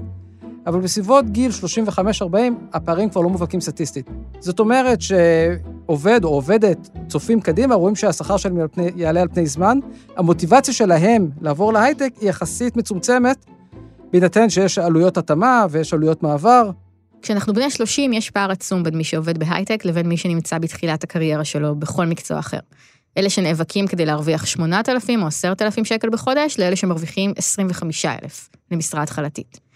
[0.68, 1.52] אבל בסביבות גיל
[2.22, 2.36] 35-40,
[2.74, 4.10] הפערים כבר לא מובהקים סטטיסטית.
[4.40, 8.58] זאת אומרת שעובד או עובדת צופים קדימה, רואים שהשכר שלהם
[8.96, 9.80] יעלה על פני זמן,
[10.18, 13.46] המוטיבציה שלהם לעבור להייטק היא יחסית מצומצמת,
[14.12, 16.72] בהינתן שיש עלויות התאמה ויש עלויות מעבר.
[17.22, 21.46] כשאנחנו בני 30, יש פער עצום בין מי שעובד בהייטק לבין מי שנמצא בתחילת הקריירה
[21.46, 22.60] שלו בכל מקצוע אחר.
[23.18, 29.71] אלה שנאבקים כדי להרוויח 8,000 או 10,000 שקל בחודש, לאלה שמרוויחים 25,000 למשרה התחלתית.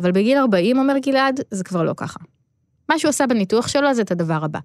[0.00, 2.18] אבל בגיל 40, אומר גלעד, זה כבר לא ככה.
[2.88, 4.58] מה שהוא עשה בניתוח שלו זה את הדבר הבא.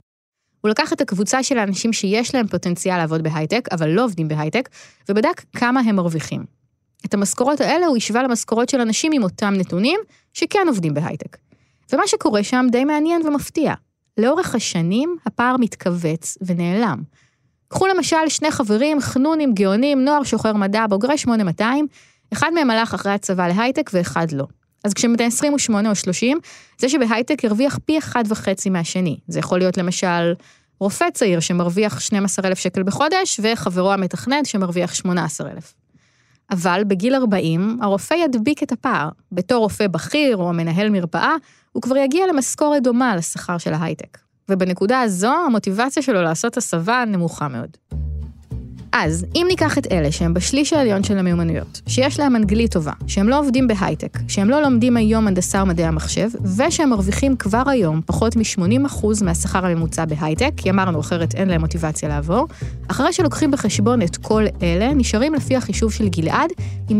[0.62, 4.70] הוא לקח את הקבוצה של האנשים שיש להם פוטנציאל לעבוד בהייטק, אבל לא עובדים בהייטק,
[5.10, 6.44] ובדק כמה הם מרוויחים.
[7.06, 10.00] את המשכורות האלה הוא השווה למשכורות של אנשים עם אותם נתונים,
[10.34, 11.38] שכן עובדים בהייטק.
[11.94, 13.74] ומה שקורה שם די מעניין ומפתיע.
[14.17, 17.02] לאורך השנים הפער מתכווץ ונעלם.
[17.67, 21.88] קחו למשל שני חברים, חנונים, גאונים, נוער שוחר מדע, בוגרי 8200,
[22.34, 24.46] אחד מהם הלך אחרי הצבא להייטק ואחד לא.
[24.84, 26.38] אז כשהם בני 28 או 30,
[26.78, 29.17] זה שבהייטק ירוויח פי אחד וחצי מהשני.
[29.28, 30.34] זה יכול להיות למשל
[30.80, 35.74] רופא צעיר שמרוויח 12,000 שקל בחודש, וחברו המתכנת שמרוויח 18,000.
[36.52, 39.10] אבל בגיל 40, הרופא ידביק את הפער.
[39.32, 41.36] בתור רופא בכיר או מנהל מרפאה,
[41.72, 44.17] הוא כבר יגיע למשכורת דומה לשכר של ההייטק.
[44.50, 47.78] ובנקודה הזו, המוטיבציה שלו לעשות הסבה נמוכה מאוד.
[48.93, 53.30] אז, אם ניקח את אלה שהם בשליש העליון של המיומנויות, שיש להם אנגלית טובה, שהם
[53.30, 58.01] לא עובדים בהייטק, שהם לא לומדים היום הנדסה או מדעי המחשב, ושהם מרוויחים כבר היום
[58.06, 62.47] פחות מ-80% מהשכר הממוצע בהייטק, כי אמרנו אחרת אין להם מוטיבציה לעבור,
[62.88, 66.49] אחרי שלוקחים בחשבון את כל אלה, נשארים לפי החישוב של גלעד
[66.89, 66.99] עם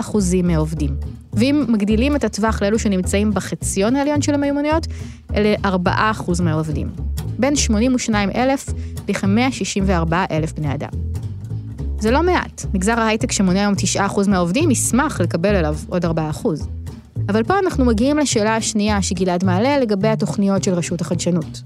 [0.00, 0.96] 2% מהעובדים.
[1.32, 4.86] ואם מגדילים את הטווח לאלו שנמצאים בחציון העליון של המיומנויות,
[5.34, 6.88] אלה 4% מהעובדים.
[7.38, 8.66] בין 82,000
[9.08, 10.90] ל-564,000 בני אדם.
[12.00, 12.64] זה לא מעט.
[12.74, 16.08] מגזר ההייטק שמונה היום 9% מהעובדים ישמח לקבל אליו עוד 4%.
[17.28, 21.62] אבל פה אנחנו מגיעים לשאלה השנייה שגלעד מעלה לגבי התוכניות של רשות החדשנות.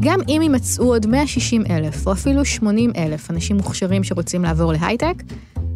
[0.00, 5.22] גם אם יימצאו עוד 160 אלף, או אפילו 80 אלף אנשים מוכשרים שרוצים לעבור להייטק,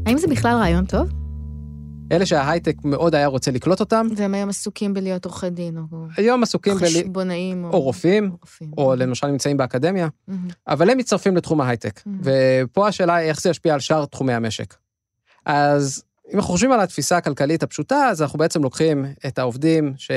[0.07, 1.22] האם זה בכלל רעיון טוב?
[2.13, 4.07] אלה שההייטק מאוד היה רוצה לקלוט אותם.
[4.17, 8.71] והם היום עסוקים בלהיות עורכי דין, או היום עסוקים חשבונאים, או, או רופאים, או, רופאים.
[8.79, 10.33] או למשל נמצאים באקדמיה, mm-hmm.
[10.69, 11.99] אבל הם מצטרפים לתחום ההייטק.
[11.99, 12.11] Mm-hmm.
[12.23, 14.75] ופה השאלה היא איך זה ישפיע על שאר תחומי המשק.
[15.47, 20.11] אז אם אנחנו חושבים על התפיסה הכלכלית הפשוטה, אז אנחנו בעצם לוקחים את העובדים ש...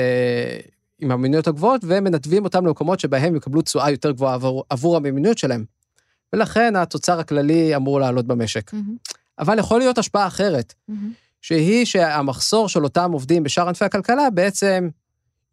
[0.98, 5.64] עם המינויות הגבוהות ומנתבים אותם למקומות שבהם יקבלו תשואה יותר גבוהה עבור, עבור המינויות שלהם.
[6.32, 8.70] ולכן התוצר הכללי אמור לעלות במשק.
[8.70, 9.12] Mm-hmm.
[9.38, 10.94] אבל יכול להיות השפעה אחרת, mm-hmm.
[11.46, 14.88] שהיא שהמחסור של אותם עובדים בשאר ענפי הכלכלה בעצם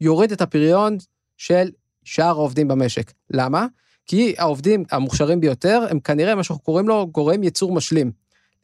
[0.01, 0.97] יוריד את הפריון
[1.37, 1.69] של
[2.03, 3.11] שאר העובדים במשק.
[3.31, 3.65] למה?
[4.05, 8.11] כי העובדים המוכשרים ביותר הם כנראה מה שאנחנו קוראים לו גורם ייצור משלים.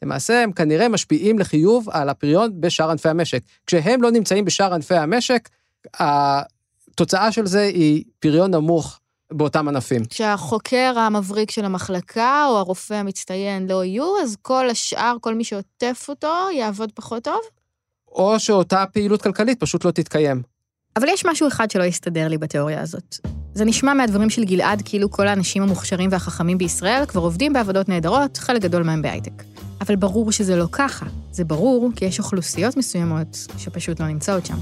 [0.02, 3.42] למעשה הם כנראה משפיעים לחיוב על הפריון בשאר ענפי המשק.
[3.66, 5.48] כשהם לא נמצאים בשאר ענפי המשק,
[5.94, 8.99] התוצאה של זה היא פריון נמוך
[9.32, 10.04] באותם ענפים.
[10.04, 16.06] כשהחוקר המבריק של המחלקה או הרופא המצטיין לא יהיו, אז כל השאר, כל מי שעוטף
[16.08, 17.40] אותו, יעבוד פחות טוב?
[18.12, 20.42] או שאותה פעילות כלכלית פשוט לא תתקיים.
[20.96, 23.16] אבל יש משהו אחד שלא יסתדר לי בתיאוריה הזאת.
[23.54, 28.36] זה נשמע מהדברים של גלעד כאילו כל האנשים המוכשרים והחכמים בישראל כבר עובדים בעבודות נהדרות,
[28.36, 29.42] חלק גדול מהם בהייטק.
[29.80, 31.06] אבל ברור שזה לא ככה.
[31.32, 34.56] זה ברור כי יש אוכלוסיות מסוימות שפשוט לא נמצאות שם.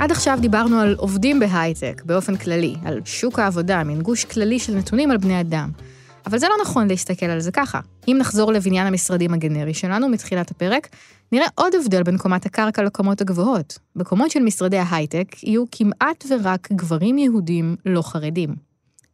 [0.00, 4.74] עד עכשיו דיברנו על עובדים בהייטק, באופן כללי, על שוק העבודה, מין גוש כללי של
[4.74, 5.70] נתונים על בני אדם.
[6.26, 7.80] אבל זה לא נכון להסתכל על זה ככה.
[8.08, 10.88] אם נחזור לבניין המשרדים הגנרי שלנו מתחילת הפרק,
[11.32, 13.78] נראה עוד הבדל בין קומת הקרקע לקומות הגבוהות.
[13.96, 18.54] בקומות של משרדי ההייטק יהיו כמעט ורק גברים יהודים לא חרדים.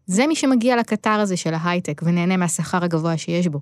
[0.06, 3.60] זה מי שמגיע לקטר הזה של ההייטק ונהנה מהשכר הגבוה שיש בו.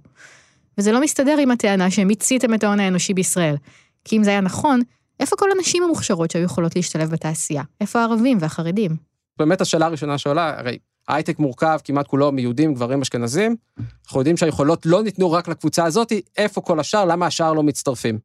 [0.78, 3.56] וזה לא מסתדר עם הטענה שמיציתם את ההון האנושי בישראל.
[4.04, 4.80] כי אם זה היה נכון,
[5.20, 7.62] איפה כל הנשים המוכשרות שהיו יכולות להשתלב בתעשייה?
[7.80, 8.96] איפה הערבים והחרדים?
[9.38, 13.56] באמת השאלה הראשונה שעולה, הרי ההייטק מורכב כמעט כולו מיהודים, גברים, אשכנזים.
[14.04, 18.18] אנחנו יודעים שהיכולות לא ניתנו רק לקבוצה הזאת, איפה כל השאר, למה השאר לא מצטרפים.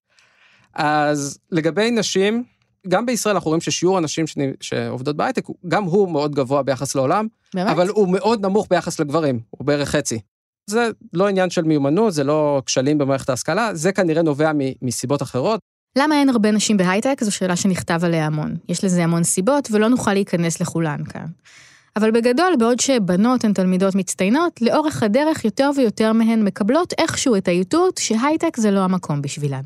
[0.74, 2.44] אז לגבי נשים,
[2.88, 4.26] גם בישראל אנחנו רואים ששיעור הנשים
[4.62, 7.72] שעובדות בהייטק, גם הוא מאוד גבוה ביחס לעולם, באמת?
[7.72, 10.20] אבל הוא מאוד נמוך ביחס לגברים, הוא בערך חצי.
[10.70, 15.60] זה לא עניין של מיומנות, זה לא כשלים במערכת ההשכלה, זה כנראה נובע מסיבות אחרות.
[15.98, 17.24] למה אין הרבה נשים בהייטק?
[17.24, 18.56] זו שאלה שנכתב עליה המון.
[18.70, 21.26] יש לזה המון סיבות, ולא נוכל להיכנס לכולן כאן.
[21.96, 27.48] אבל בגדול, בעוד שבנות הן תלמידות מצטיינות, לאורך הדרך יותר ויותר מהן מקבלות איכשהו את
[27.48, 29.62] האיתות שהייטק זה לא המקום בשבילן.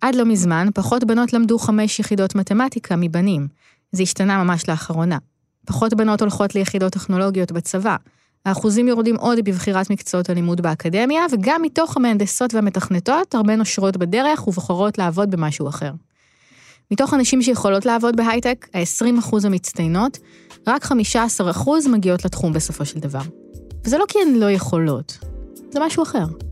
[0.00, 3.48] עד לא מזמן, פחות בנות למדו חמש יחידות מתמטיקה מבנים.
[3.92, 5.18] זה השתנה ממש לאחרונה.
[5.66, 7.96] פחות בנות הולכות ליחידות טכנולוגיות בצבא.
[8.46, 14.98] האחוזים יורדים עוד בבחירת מקצועות הלימוד באקדמיה, וגם מתוך המהנדסות והמתכנתות, הרבה נושרות בדרך ובוחרות
[14.98, 15.90] לעבוד במשהו אחר.
[16.90, 20.18] מתוך הנשים שיכולות לעבוד בהייטק, ה-20% המצטיינות,
[20.66, 20.88] רק 15%
[21.92, 23.22] מגיעות לתחום בסופו של דבר.
[23.84, 25.18] וזה לא כי הן לא יכולות,
[25.70, 26.47] זה משהו אחר.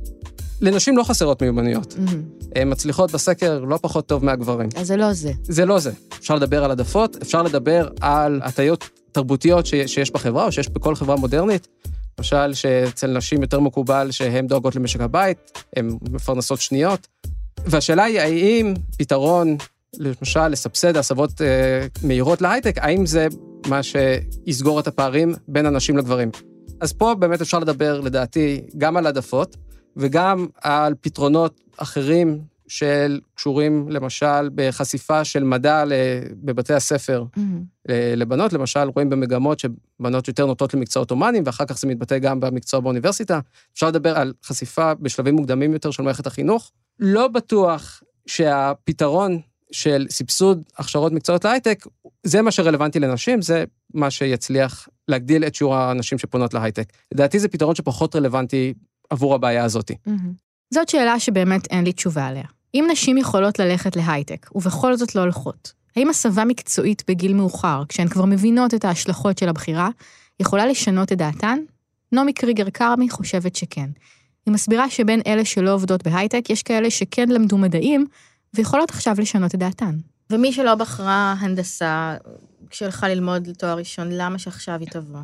[0.60, 1.92] לנשים לא חסרות מיומנויות.
[1.92, 2.44] Mm-hmm.
[2.56, 4.68] הן מצליחות בסקר לא פחות טוב מהגברים.
[4.76, 5.32] אז זה לא זה.
[5.42, 5.92] זה לא זה.
[6.18, 11.16] אפשר לדבר על העדפות, אפשר לדבר על הטיות תרבותיות שיש בחברה, או שיש בכל חברה
[11.16, 11.68] מודרנית.
[12.18, 15.38] למשל, שאצל נשים יותר מקובל שהן דואגות למשק הבית,
[15.76, 17.06] הן מפרנסות שניות.
[17.66, 19.56] והשאלה היא, האם פתרון,
[19.98, 23.26] למשל, לסבסד הסבות אה, מהירות להייטק, האם זה
[23.68, 26.30] מה שיסגור את הפערים בין הנשים לגברים?
[26.80, 29.56] אז פה באמת אפשר לדבר, לדעתי, גם על העדפות,
[29.96, 35.84] וגם על פתרונות אחרים של קשורים למשל בחשיפה של מדע
[36.32, 37.90] בבתי הספר mm-hmm.
[38.16, 42.80] לבנות, למשל רואים במגמות שבנות יותר נוטות למקצועות הומניים, ואחר כך זה מתבטא גם במקצוע
[42.80, 43.40] באוניברסיטה.
[43.74, 46.72] אפשר לדבר על חשיפה בשלבים מוקדמים יותר של מערכת החינוך.
[47.00, 49.40] לא בטוח שהפתרון
[49.72, 51.86] של סבסוד הכשרות מקצועות להייטק,
[52.22, 56.92] זה מה שרלוונטי לנשים, זה מה שיצליח להגדיל את שיעור הנשים שפונות להייטק.
[57.14, 58.74] לדעתי זה פתרון שפחות רלוונטי
[59.10, 59.90] עבור הבעיה הזאת.
[59.90, 60.46] Mm-hmm.
[60.74, 62.44] זאת שאלה שבאמת אין לי תשובה עליה.
[62.74, 68.08] אם נשים יכולות ללכת להייטק, ובכל זאת לא הולכות, האם הסבה מקצועית בגיל מאוחר, כשהן
[68.08, 69.88] כבר מבינות את ההשלכות של הבחירה,
[70.40, 71.58] יכולה לשנות את דעתן?
[72.12, 73.90] נעמי קריגר כרמי חושבת שכן.
[74.46, 78.06] היא מסבירה שבין אלה שלא עובדות בהייטק, יש כאלה שכן למדו מדעים,
[78.54, 79.96] ויכולות עכשיו לשנות את דעתן.
[80.30, 82.16] ומי שלא בחרה הנדסה,
[82.70, 85.20] כשהלכה ללמוד לתואר ראשון, למה שעכשיו היא תבוא?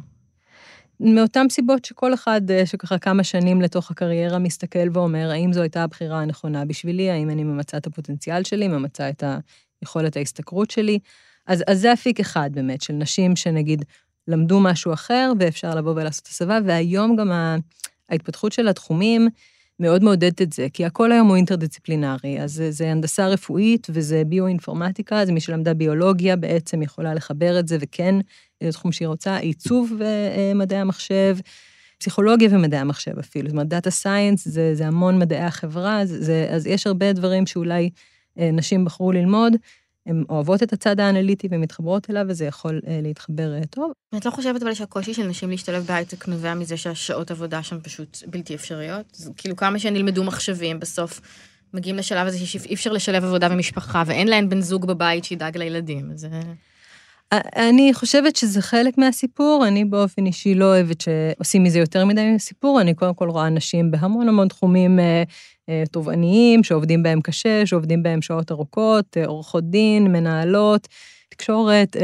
[1.01, 5.83] מאותן סיבות שכל אחד אה, שככה כמה שנים לתוך הקריירה מסתכל ואומר, האם זו הייתה
[5.83, 9.25] הבחירה הנכונה בשבילי, האם אני ממצה את הפוטנציאל שלי, ממצה את
[9.83, 10.99] היכולת ההשתכרות שלי.
[11.47, 13.85] אז, אז זה אפיק אחד באמת, של נשים שנגיד
[14.29, 17.33] למדו משהו אחר, ואפשר לבוא ולעשות הסבה, והיום גם
[18.09, 19.29] ההתפתחות של התחומים
[19.83, 24.23] מאוד מעודדת את זה, כי הכל היום הוא אינטרדיסציפלינרי, אז זה, זה הנדסה רפואית וזה
[24.27, 28.15] ביואינפורמטיקה, זה מי שלמדה ביולוגיה בעצם יכולה לחבר את זה, וכן,
[28.63, 31.37] זה תחום שהיא רוצה, עיצוב ומדעי המחשב,
[31.99, 36.67] פסיכולוגיה ומדעי המחשב אפילו, זאת אומרת, data science זה, זה המון מדעי החברה, זה, אז
[36.67, 37.91] יש הרבה דברים שאולי
[38.37, 39.53] נשים בחרו ללמוד.
[40.07, 43.93] הן אוהבות את הצד האנליטי ומתחברות אליו, וזה יכול אה, להתחבר אה, טוב.
[44.17, 48.19] את לא חושבת אבל שהקושי של נשים להשתלב בהייטק נובע מזה שהשעות עבודה שם פשוט
[48.27, 49.07] בלתי אפשריות?
[49.13, 51.21] זה, כאילו כמה שהן ילמדו מחשבים, בסוף
[51.75, 56.17] מגיעים לשלב הזה שאי אפשר לשלב עבודה ומשפחה, ואין להן בן זוג בבית שידאג לילדים,
[56.17, 56.29] זה...
[57.57, 62.81] אני חושבת שזה חלק מהסיפור, אני באופן אישי לא אוהבת שעושים מזה יותר מדי סיפור,
[62.81, 65.23] אני קודם כל רואה נשים בהמון המון תחומים אה,
[65.69, 70.89] אה, תובעניים, שעובדים בהם קשה, שעובדים בהם שעות ארוכות, אה, עורכות דין, מנהלות,
[71.31, 71.97] תקשורת,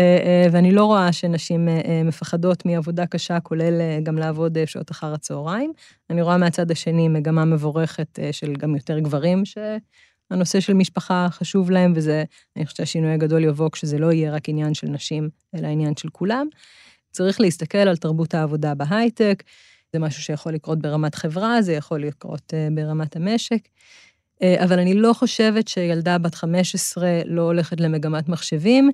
[0.53, 1.69] ואני לא רואה שנשים
[2.05, 5.73] מפחדות מעבודה קשה, כולל גם לעבוד שעות אחר הצהריים.
[6.11, 9.43] אני רואה מהצד השני מגמה מבורכת של גם יותר גברים,
[10.29, 12.25] שהנושא של משפחה חשוב להם, וזה,
[12.57, 16.09] אני חושבת שהשינוי הגדול יבוא כשזה לא יהיה רק עניין של נשים, אלא עניין של
[16.09, 16.47] כולם.
[17.11, 19.43] צריך להסתכל על תרבות העבודה בהייטק.
[19.93, 23.69] זה משהו שיכול לקרות ברמת חברה, זה יכול לקרות אה, ברמת המשק.
[24.43, 28.91] אה, אבל אני לא חושבת שילדה בת 15 לא הולכת למגמת מחשבים,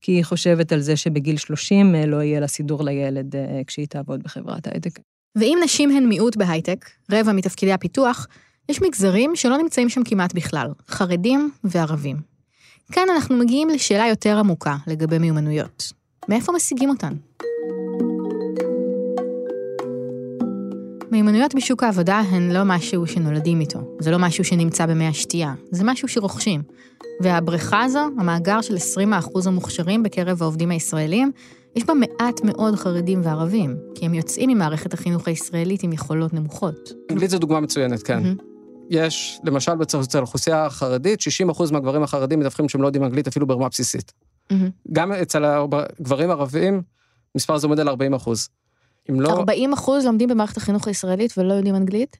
[0.00, 3.34] כי היא חושבת על זה שבגיל 30 אה, לא יהיה לה סידור לילד
[3.66, 5.00] כשהיא תעבוד בחברת הייטק.
[5.36, 8.26] ואם נשים הן מיעוט בהייטק, רבע מתפקידי הפיתוח,
[8.68, 12.16] יש מגזרים שלא נמצאים שם כמעט בכלל, חרדים וערבים.
[12.92, 15.92] כאן אנחנו מגיעים לשאלה יותר עמוקה לגבי מיומנויות.
[16.28, 17.14] מאיפה משיגים אותן?
[21.10, 25.84] מיומנויות בשוק העבודה הן לא משהו שנולדים איתו, זה לא משהו שנמצא במי השתייה, זה
[25.84, 26.62] משהו שרוכשים.
[27.20, 28.78] והבריכה הזו, המאגר של 20%
[29.46, 31.32] המוכשרים בקרב העובדים הישראלים,
[31.76, 36.92] יש בה מעט מאוד חרדים וערבים, כי הם יוצאים ממערכת החינוך הישראלית עם יכולות נמוכות.
[37.10, 38.22] אנגלית זו דוגמה מצוינת, כן.
[38.22, 38.53] Mm-hmm.
[38.90, 43.68] יש, למשל, אצל האוכלוסייה החרדית, 60% מהגברים החרדים מדווחים שהם לא יודעים אנגלית אפילו ברמה
[43.68, 44.12] בסיסית.
[44.52, 44.54] Mm-hmm.
[44.92, 46.82] גם אצל הגברים ערבים,
[47.34, 48.48] מספר זה עומד על 40 אחוז.
[49.10, 49.28] אם לא...
[49.28, 52.16] 40 אחוז לומדים במערכת החינוך הישראלית ולא יודעים אנגלית?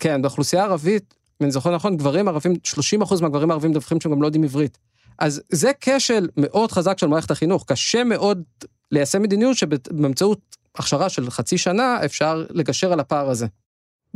[0.00, 4.12] כן, באוכלוסייה הערבית, אם אני זוכר נכון, גברים ערבים, 30 אחוז מהגברים הערבים מדווחים שהם
[4.12, 4.78] גם לא יודעים עברית.
[5.18, 8.42] אז זה כשל מאוד חזק של מערכת החינוך, קשה מאוד
[8.92, 13.46] ליישם מדיניות שבאמצעות הכשרה של חצי שנה אפשר לגשר על הפער הזה.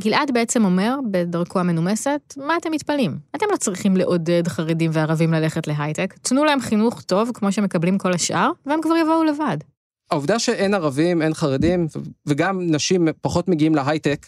[0.01, 3.19] גלעד בעצם אומר, בדרכו המנומסת, מה אתם מתפלאים?
[3.37, 8.13] אתם לא צריכים לעודד חרדים וערבים ללכת להייטק, תנו להם חינוך טוב, כמו שמקבלים כל
[8.13, 9.57] השאר, והם כבר יבואו לבד.
[10.11, 11.87] העובדה שאין ערבים, אין חרדים,
[12.27, 14.27] וגם נשים פחות מגיעים להייטק,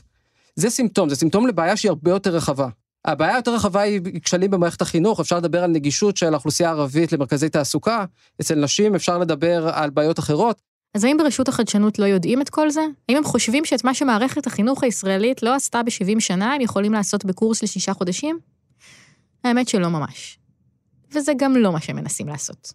[0.56, 2.68] זה סימפטום, זה סימפטום לבעיה שהיא הרבה יותר רחבה.
[3.04, 7.48] הבעיה היותר רחבה היא כשלים במערכת החינוך, אפשר לדבר על נגישות של האוכלוסייה הערבית למרכזי
[7.48, 8.04] תעסוקה,
[8.40, 10.62] אצל נשים אפשר לדבר על בעיות אחרות.
[10.94, 12.80] אז האם ברשות החדשנות לא יודעים את כל זה?
[13.08, 17.24] האם הם חושבים שאת מה שמערכת החינוך הישראלית לא עשתה ב-70 שנה, הם יכולים לעשות
[17.24, 18.38] בקורס לשישה חודשים?
[19.44, 20.38] האמת שלא ממש.
[21.12, 22.72] וזה גם לא מה שהם מנסים לעשות.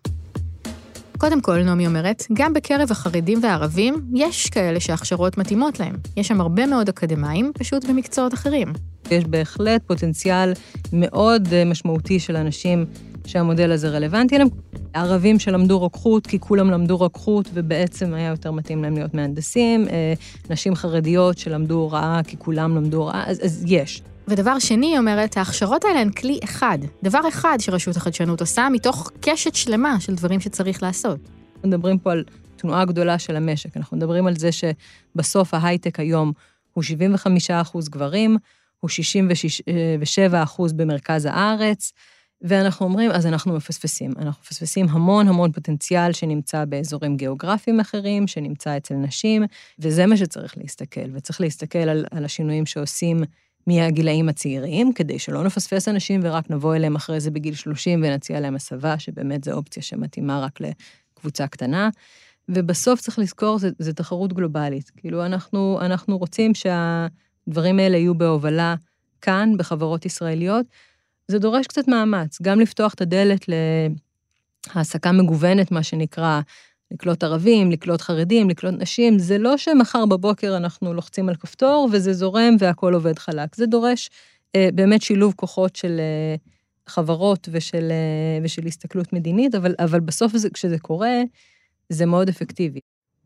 [1.17, 5.95] קודם כל, נעמי אומרת, גם בקרב החרדים והערבים, יש כאלה שהכשרות מתאימות להם.
[6.17, 8.73] יש שם הרבה מאוד אקדמאים, פשוט במקצועות אחרים.
[9.11, 10.53] יש בהחלט פוטנציאל
[10.93, 12.85] מאוד אה, משמעותי של אנשים
[13.27, 14.47] שהמודל הזה רלוונטי להם.
[14.93, 19.87] ערבים שלמדו רוקחות, כי כולם למדו רוקחות, ובעצם היה יותר מתאים להם להיות מהנדסים.
[19.87, 20.13] אה,
[20.49, 24.01] נשים חרדיות שלמדו הוראה, כי כולם למדו הוראה, אז, אז יש.
[24.27, 29.11] ודבר שני, היא אומרת, ההכשרות האלה הן כלי אחד, דבר אחד שרשות החדשנות עושה, מתוך
[29.21, 31.19] קשת שלמה של דברים שצריך לעשות.
[31.55, 32.23] אנחנו מדברים פה על
[32.55, 36.31] תנועה גדולה של המשק, אנחנו מדברים על זה שבסוף ההייטק היום
[36.73, 38.37] הוא 75 אחוז גברים,
[38.79, 41.93] הוא 67 אחוז במרכז הארץ,
[42.41, 44.11] ואנחנו אומרים, אז אנחנו מפספסים.
[44.17, 49.43] אנחנו מפספסים המון המון פוטנציאל שנמצא באזורים גיאוגרפיים אחרים, שנמצא אצל נשים,
[49.79, 51.09] וזה מה שצריך להסתכל.
[51.13, 53.23] וצריך להסתכל על, על השינויים שעושים
[53.67, 58.55] מהגילאים הצעירים, כדי שלא נפספס אנשים ורק נבוא אליהם אחרי זה בגיל 30 ונציע להם
[58.55, 60.59] הסבה, שבאמת זו אופציה שמתאימה רק
[61.17, 61.89] לקבוצה קטנה.
[62.49, 64.91] ובסוף צריך לזכור, זו תחרות גלובלית.
[64.97, 68.75] כאילו, אנחנו, אנחנו רוצים שהדברים האלה יהיו בהובלה
[69.21, 70.65] כאן, בחברות ישראליות.
[71.27, 73.45] זה דורש קצת מאמץ, גם לפתוח את הדלת
[74.75, 76.41] להעסקה מגוונת, מה שנקרא,
[76.91, 82.13] לקלוט ערבים, לקלוט חרדים, לקלוט נשים, זה לא שמחר בבוקר אנחנו לוחצים על כפתור וזה
[82.13, 83.55] זורם והכול עובד חלק.
[83.55, 84.09] זה דורש
[84.55, 86.35] אה, באמת שילוב כוחות של אה,
[86.87, 91.21] חברות ושל, אה, ושל הסתכלות מדינית, אבל, אבל בסוף זה, כשזה קורה,
[91.89, 92.79] זה מאוד אפקטיבי.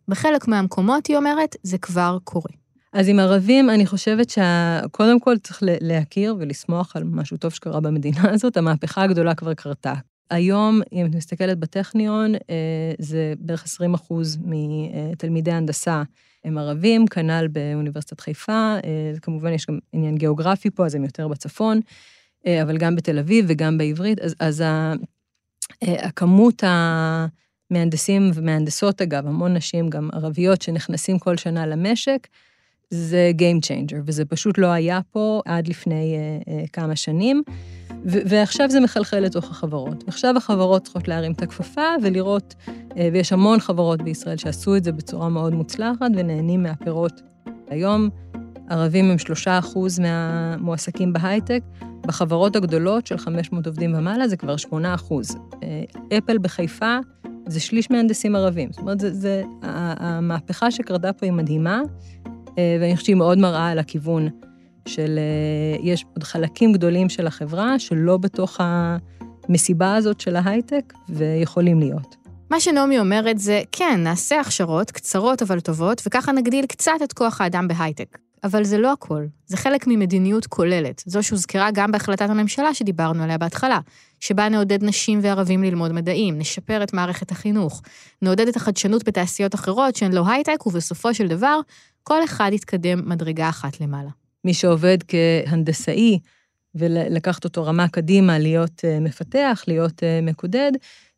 [0.07, 2.60] בחלק מהמקומות, היא אומרת, זה כבר קורה.
[2.93, 8.29] אז עם ערבים, אני חושבת שקודם כל צריך להכיר ולשמוח על משהו טוב שקרה במדינה
[8.33, 9.93] הזאת, המהפכה הגדולה כבר קרתה.
[10.29, 16.03] היום, אם את מסתכלת בטכניון, אה, זה בערך 20 אחוז מתלמידי הנדסה
[16.45, 18.75] הם ערבים, כנ"ל באוניברסיטת חיפה,
[19.21, 21.79] כמובן יש גם עניין גיאוגרפי פה, אז הם יותר בצפון,
[22.47, 24.63] אבל גם בתל אביב וגם בעברית, אז, אז
[25.81, 26.63] הכמות
[27.71, 32.27] המהנדסים ומהנדסות, אגב, המון נשים, גם ערביות, שנכנסים כל שנה למשק,
[32.91, 37.43] זה Game Changer, וזה פשוט לא היה פה עד לפני uh, uh, כמה שנים,
[37.89, 40.03] ו- ועכשיו זה מחלחל לתוך החברות.
[40.07, 44.91] עכשיו החברות צריכות להרים את הכפפה ולראות, uh, ויש המון חברות בישראל שעשו את זה
[44.91, 47.21] בצורה מאוד מוצלחת ונהנים מהפירות.
[47.69, 48.09] היום
[48.69, 51.63] ערבים הם שלושה אחוז מהמועסקים בהייטק,
[52.01, 55.37] בחברות הגדולות של 500 עובדים ומעלה זה כבר שמונה אחוז.
[56.17, 56.97] אפל בחיפה
[57.47, 58.71] זה שליש מהנדסים ערבים.
[58.71, 63.69] זאת אומרת, זה, זה, המהפכה שקרתה פה היא מדהימה, אה, ואני חושבת שהיא מאוד מראה
[63.69, 64.29] על הכיוון
[64.87, 71.79] של, אה, יש עוד חלקים גדולים של החברה שלא בתוך המסיבה הזאת של ההייטק, ויכולים
[71.79, 72.15] להיות.
[72.49, 77.41] מה שנעמי אומרת זה, כן, נעשה הכשרות קצרות אבל טובות, וככה נגדיל קצת את כוח
[77.41, 78.17] האדם בהייטק.
[78.43, 83.37] אבל זה לא הכל, זה חלק ממדיניות כוללת, זו שהוזכרה גם בהחלטת הממשלה שדיברנו עליה
[83.37, 83.79] בהתחלה,
[84.19, 87.81] שבה נעודד נשים וערבים ללמוד מדעים, נשפר את מערכת החינוך,
[88.21, 91.59] נעודד את החדשנות בתעשיות אחרות שהן לא הייטק, ובסופו של דבר,
[92.03, 94.09] כל אחד יתקדם מדרגה אחת למעלה.
[94.45, 96.19] מי שעובד כהנדסאי,
[96.75, 100.71] ולקחת אותו רמה קדימה, להיות אה, מפתח, להיות אה, מקודד,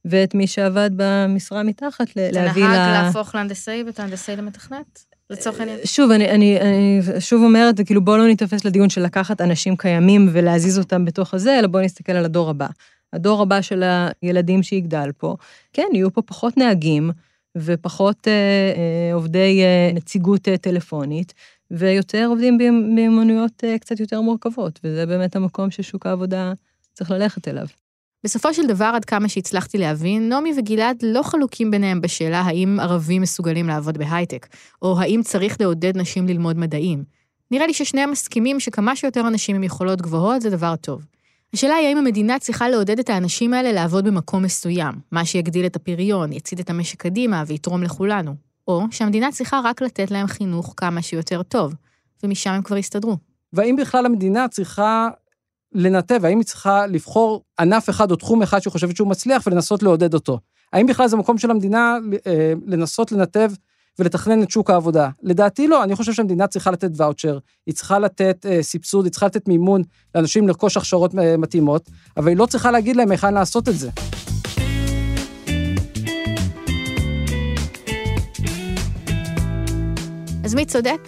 [0.06, 2.68] ואת מי שעבד במשרה מתחת, להביא ל...
[2.68, 5.06] את הנהג להפוך להנדסאי ואת ההנדסאי למתכנת?
[5.30, 5.80] לצורך העניין.
[5.86, 10.30] שוב, אני, אני, אני שוב אומרת, כאילו בואו לא ניתפס לדיון של לקחת אנשים קיימים
[10.32, 12.68] ולהזיז אותם בתוך הזה, אלא בואו נסתכל על הדור הבא.
[13.14, 13.84] הדור הבא של
[14.22, 15.36] הילדים שיגדל פה,
[15.74, 17.12] כן, יהיו פה פחות נהגים
[17.58, 21.34] ופחות אה, אה, עובדי אה, נציגות טלפונית,
[21.72, 26.54] ויותר עובדים במיומנויות קצת יותר מורכבות, וזה באמת המקום ששוק העבודה
[26.94, 27.66] צריך ללכת אליו.
[28.24, 33.22] בסופו של דבר, עד כמה שהצלחתי להבין, נעמי וגלעד לא חלוקים ביניהם בשאלה האם ערבים
[33.22, 34.48] מסוגלים לעבוד בהייטק,
[34.82, 37.04] או האם צריך לעודד נשים ללמוד מדעים.
[37.52, 41.06] נראה לי ששניהם מסכימים שכמה שיותר אנשים עם יכולות גבוהות זה דבר טוב.
[41.54, 45.76] השאלה היא האם המדינה צריכה לעודד את האנשים האלה לעבוד במקום מסוים, מה שיגדיל את
[45.76, 48.36] הפריון, יצעיד את המשק קדימה ויתרום לכולנו.
[48.68, 51.74] או שהמדינה צריכה רק לתת להם חינוך כמה שיותר טוב,
[52.24, 53.18] ומשם הם כבר יסתדרו.
[53.54, 55.08] והאם בכלל המדינה צריכה
[55.74, 59.84] לנתב, האם היא צריכה לבחור ענף אחד או תחום אחד שהיא חושבת שהוא מצליח ולנסות
[59.84, 60.40] לעודד אותו?
[60.74, 63.52] האם בכלל זה מקום של המדינה אה, לנסות לנתב
[64.00, 65.10] ולתכנן את שוק העבודה?
[65.24, 69.26] לדעתי לא, אני חושב שהמדינה צריכה לתת ואוצ'ר, היא צריכה לתת אה, סבסוד, היא צריכה
[69.26, 69.82] לתת מימון
[70.16, 73.90] לאנשים לרכוש הכשרות אה, מתאימות, אבל היא לא צריכה להגיד להם היכן לעשות את זה.
[80.44, 81.00] אז מי צודק?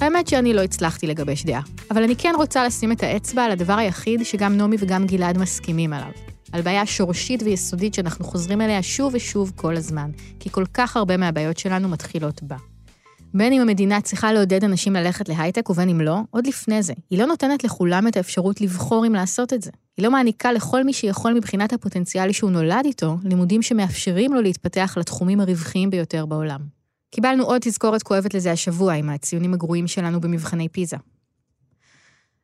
[0.00, 3.74] האמת שאני לא הצלחתי לגבש דעה, אבל אני כן רוצה לשים את האצבע על הדבר
[3.74, 6.33] היחיד שגם נעמי וגם גלעד מסכימים עליו.
[6.54, 11.16] על בעיה שורשית ויסודית שאנחנו חוזרים אליה שוב ושוב כל הזמן, כי כל כך הרבה
[11.16, 12.56] מהבעיות שלנו מתחילות בה.
[13.34, 17.18] בין אם המדינה צריכה לעודד אנשים ללכת להייטק ובין אם לא, עוד לפני זה, היא
[17.18, 19.70] לא נותנת לכולם את האפשרות לבחור אם לעשות את זה.
[19.96, 24.94] היא לא מעניקה לכל מי שיכול מבחינת הפוטנציאלי שהוא נולד איתו, לימודים שמאפשרים לו להתפתח
[25.00, 26.60] לתחומים הרווחיים ביותר בעולם.
[27.10, 30.96] קיבלנו עוד תזכורת כואבת לזה השבוע עם הציונים הגרועים שלנו במבחני פיזה.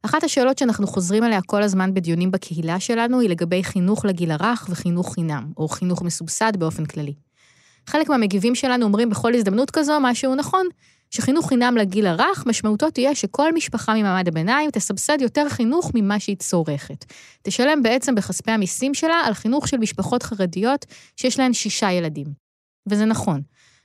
[0.02, 4.66] אחת השאלות שאנחנו חוזרים עליה כל הזמן בדיונים בקהילה שלנו היא לגבי חינוך לגיל הרך
[4.70, 7.14] וחינוך חינם, או חינוך מסובסד באופן כללי.
[7.86, 10.66] חלק מהמגיבים שלנו אומרים בכל הזדמנות כזו משהו נכון,
[11.10, 16.36] שחינוך חינם לגיל הרך, משמעותו תהיה שכל משפחה ממעמד הביניים תסבסד יותר חינוך ממה שהיא
[16.36, 17.04] צורכת.
[17.42, 20.86] תשלם בעצם בכספי המיסים שלה על חינוך של משפחות חרדיות
[21.16, 22.26] שיש להן שישה ילדים.
[22.88, 23.40] וזה נכון.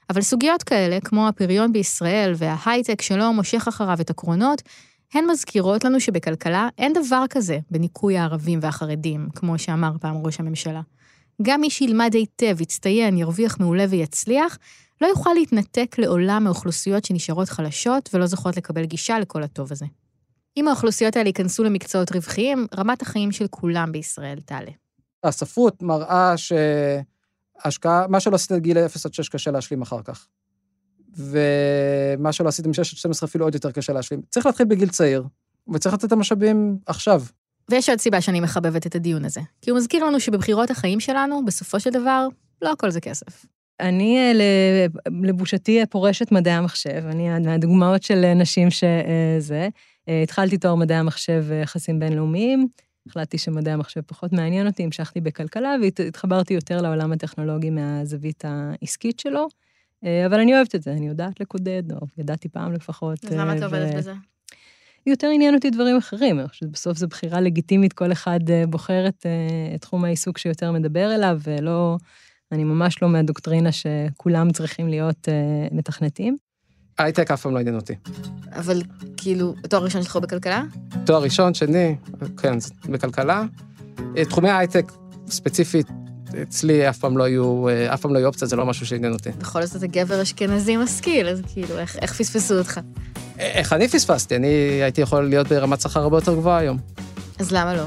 [0.09, 4.61] אבל סוגיות כאלה, כמו הפריון בישראל וההייטק שלא מושך אחריו את הקרונות,
[5.13, 10.81] הן מזכירות לנו שבכלכלה אין דבר כזה בניכוי הערבים והחרדים, כמו שאמר פעם ראש הממשלה.
[11.41, 14.57] גם מי שילמד היטב, יצטיין, ירוויח מעולה ויצליח,
[15.01, 19.85] לא יוכל להתנתק לעולם מאוכלוסיות שנשארות חלשות ולא זוכות לקבל גישה לכל הטוב הזה.
[20.57, 24.71] אם האוכלוסיות האלה ייכנסו למקצועות רווחיים, רמת החיים של כולם בישראל תעלה.
[25.23, 30.27] הספרות מראה שהשקעה, מה שלא עשית את גיל 0 עד 6 קשה להשלים אחר כך.
[31.17, 34.21] ומה שלא עשיתם מ-6 עד 12 אפילו עוד יותר קשה להשלים.
[34.29, 35.23] צריך להתחיל בגיל צעיר,
[35.73, 37.23] וצריך לתת את המשאבים עכשיו.
[37.69, 41.45] ויש עוד סיבה שאני מחבבת את הדיון הזה, כי הוא מזכיר לנו שבבחירות החיים שלנו,
[41.45, 42.27] בסופו של דבר,
[42.61, 43.45] לא הכל זה כסף.
[43.79, 44.85] אני, אה,
[45.23, 47.03] לבושתי, פורשת מדעי המחשב.
[47.05, 49.69] אני מהדוגמאות של נשים שזה.
[50.09, 52.67] אה, התחלתי תואר מדעי המחשב ויחסים בינלאומיים.
[53.07, 59.47] החלטתי שמדעי המחשב פחות מעניין אותי, המשכתי בכלכלה והתחברתי יותר לעולם הטכנולוגי מהזווית העסקית שלו.
[60.05, 63.25] אה, אבל אני אוהבת את זה, אני יודעת לקודד, או ידעתי פעם לפחות.
[63.25, 64.13] אז למה את עובדת בזה?
[65.07, 68.39] יותר עניין אותי דברים אחרים, אני חושבת שבסוף זו בחירה לגיטימית, כל אחד
[68.69, 69.25] בוחר את,
[69.75, 71.97] את תחום העיסוק שיותר מדבר אליו, ולא,
[72.51, 75.27] אני ממש לא מהדוקטרינה שכולם צריכים להיות
[75.71, 76.37] מתכנתים.
[76.97, 77.93] הייטק אף פעם לא עניין אותי.
[78.51, 78.81] אבל
[79.17, 80.63] כאילו, תואר ראשון שלך בכלכלה?
[81.05, 81.95] תואר ראשון, שני,
[82.37, 82.57] כן,
[82.89, 83.45] בכלכלה.
[84.17, 84.91] אה, תחומי הייטק,
[85.27, 85.87] ספציפית,
[86.41, 89.13] אצלי אף פעם לא היו, אה, אף פעם לא היו אופציה, זה לא משהו שעניין
[89.13, 89.29] אותי.
[89.39, 92.79] בכל זאת אתה גבר אשכנזי משכיל, אז כאילו, איך, איך פספסו אותך?
[93.39, 94.35] איך אני פספסתי?
[94.35, 94.47] אני
[94.81, 96.77] הייתי יכול להיות ברמת שכר הרבה יותר גבוהה היום.
[97.39, 97.83] אז למה לא?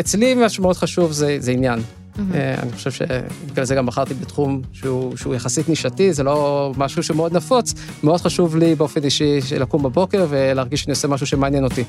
[0.00, 1.80] אצלי מה שמאוד חשוב זה, זה עניין.
[1.80, 2.18] Mm-hmm.
[2.62, 7.36] אני חושב שבגלל זה גם בחרתי בתחום שהוא, שהוא יחסית נישתי, זה לא משהו שמאוד
[7.36, 7.74] נפוץ.
[8.02, 11.84] מאוד חשוב לי באופן אישי לקום בבוקר ולהרגיש שאני עושה משהו שמעניין אותי.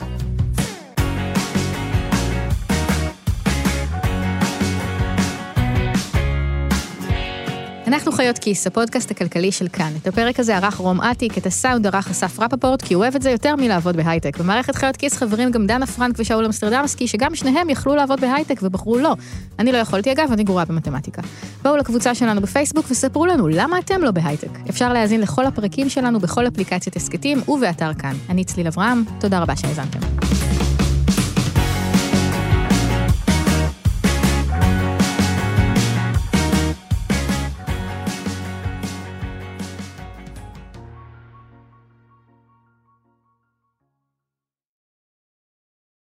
[8.03, 9.91] אנחנו חיות כיס, הפודקאסט הכלכלי של כאן.
[10.01, 13.21] את הפרק הזה ערך רום אטיק, את הסאונד ערך אסף רפפורט, כי הוא אוהב את
[13.21, 14.37] זה יותר מלעבוד בהייטק.
[14.37, 18.97] במערכת חיות כיס חברים גם דנה פרנק ושאול אמסטרדמסקי, שגם שניהם יכלו לעבוד בהייטק ובחרו
[18.97, 19.15] לא.
[19.59, 21.21] אני לא יכולתי אגב, אני גרועה במתמטיקה.
[21.61, 24.59] בואו לקבוצה שלנו בפייסבוק וספרו לנו למה אתם לא בהייטק.
[24.69, 28.13] אפשר להאזין לכל הפרקים שלנו בכל אפליקציית הסכתים ובאתר כאן.
[28.29, 29.99] אני צליל אברהם, תודה רבה שהאזנתם.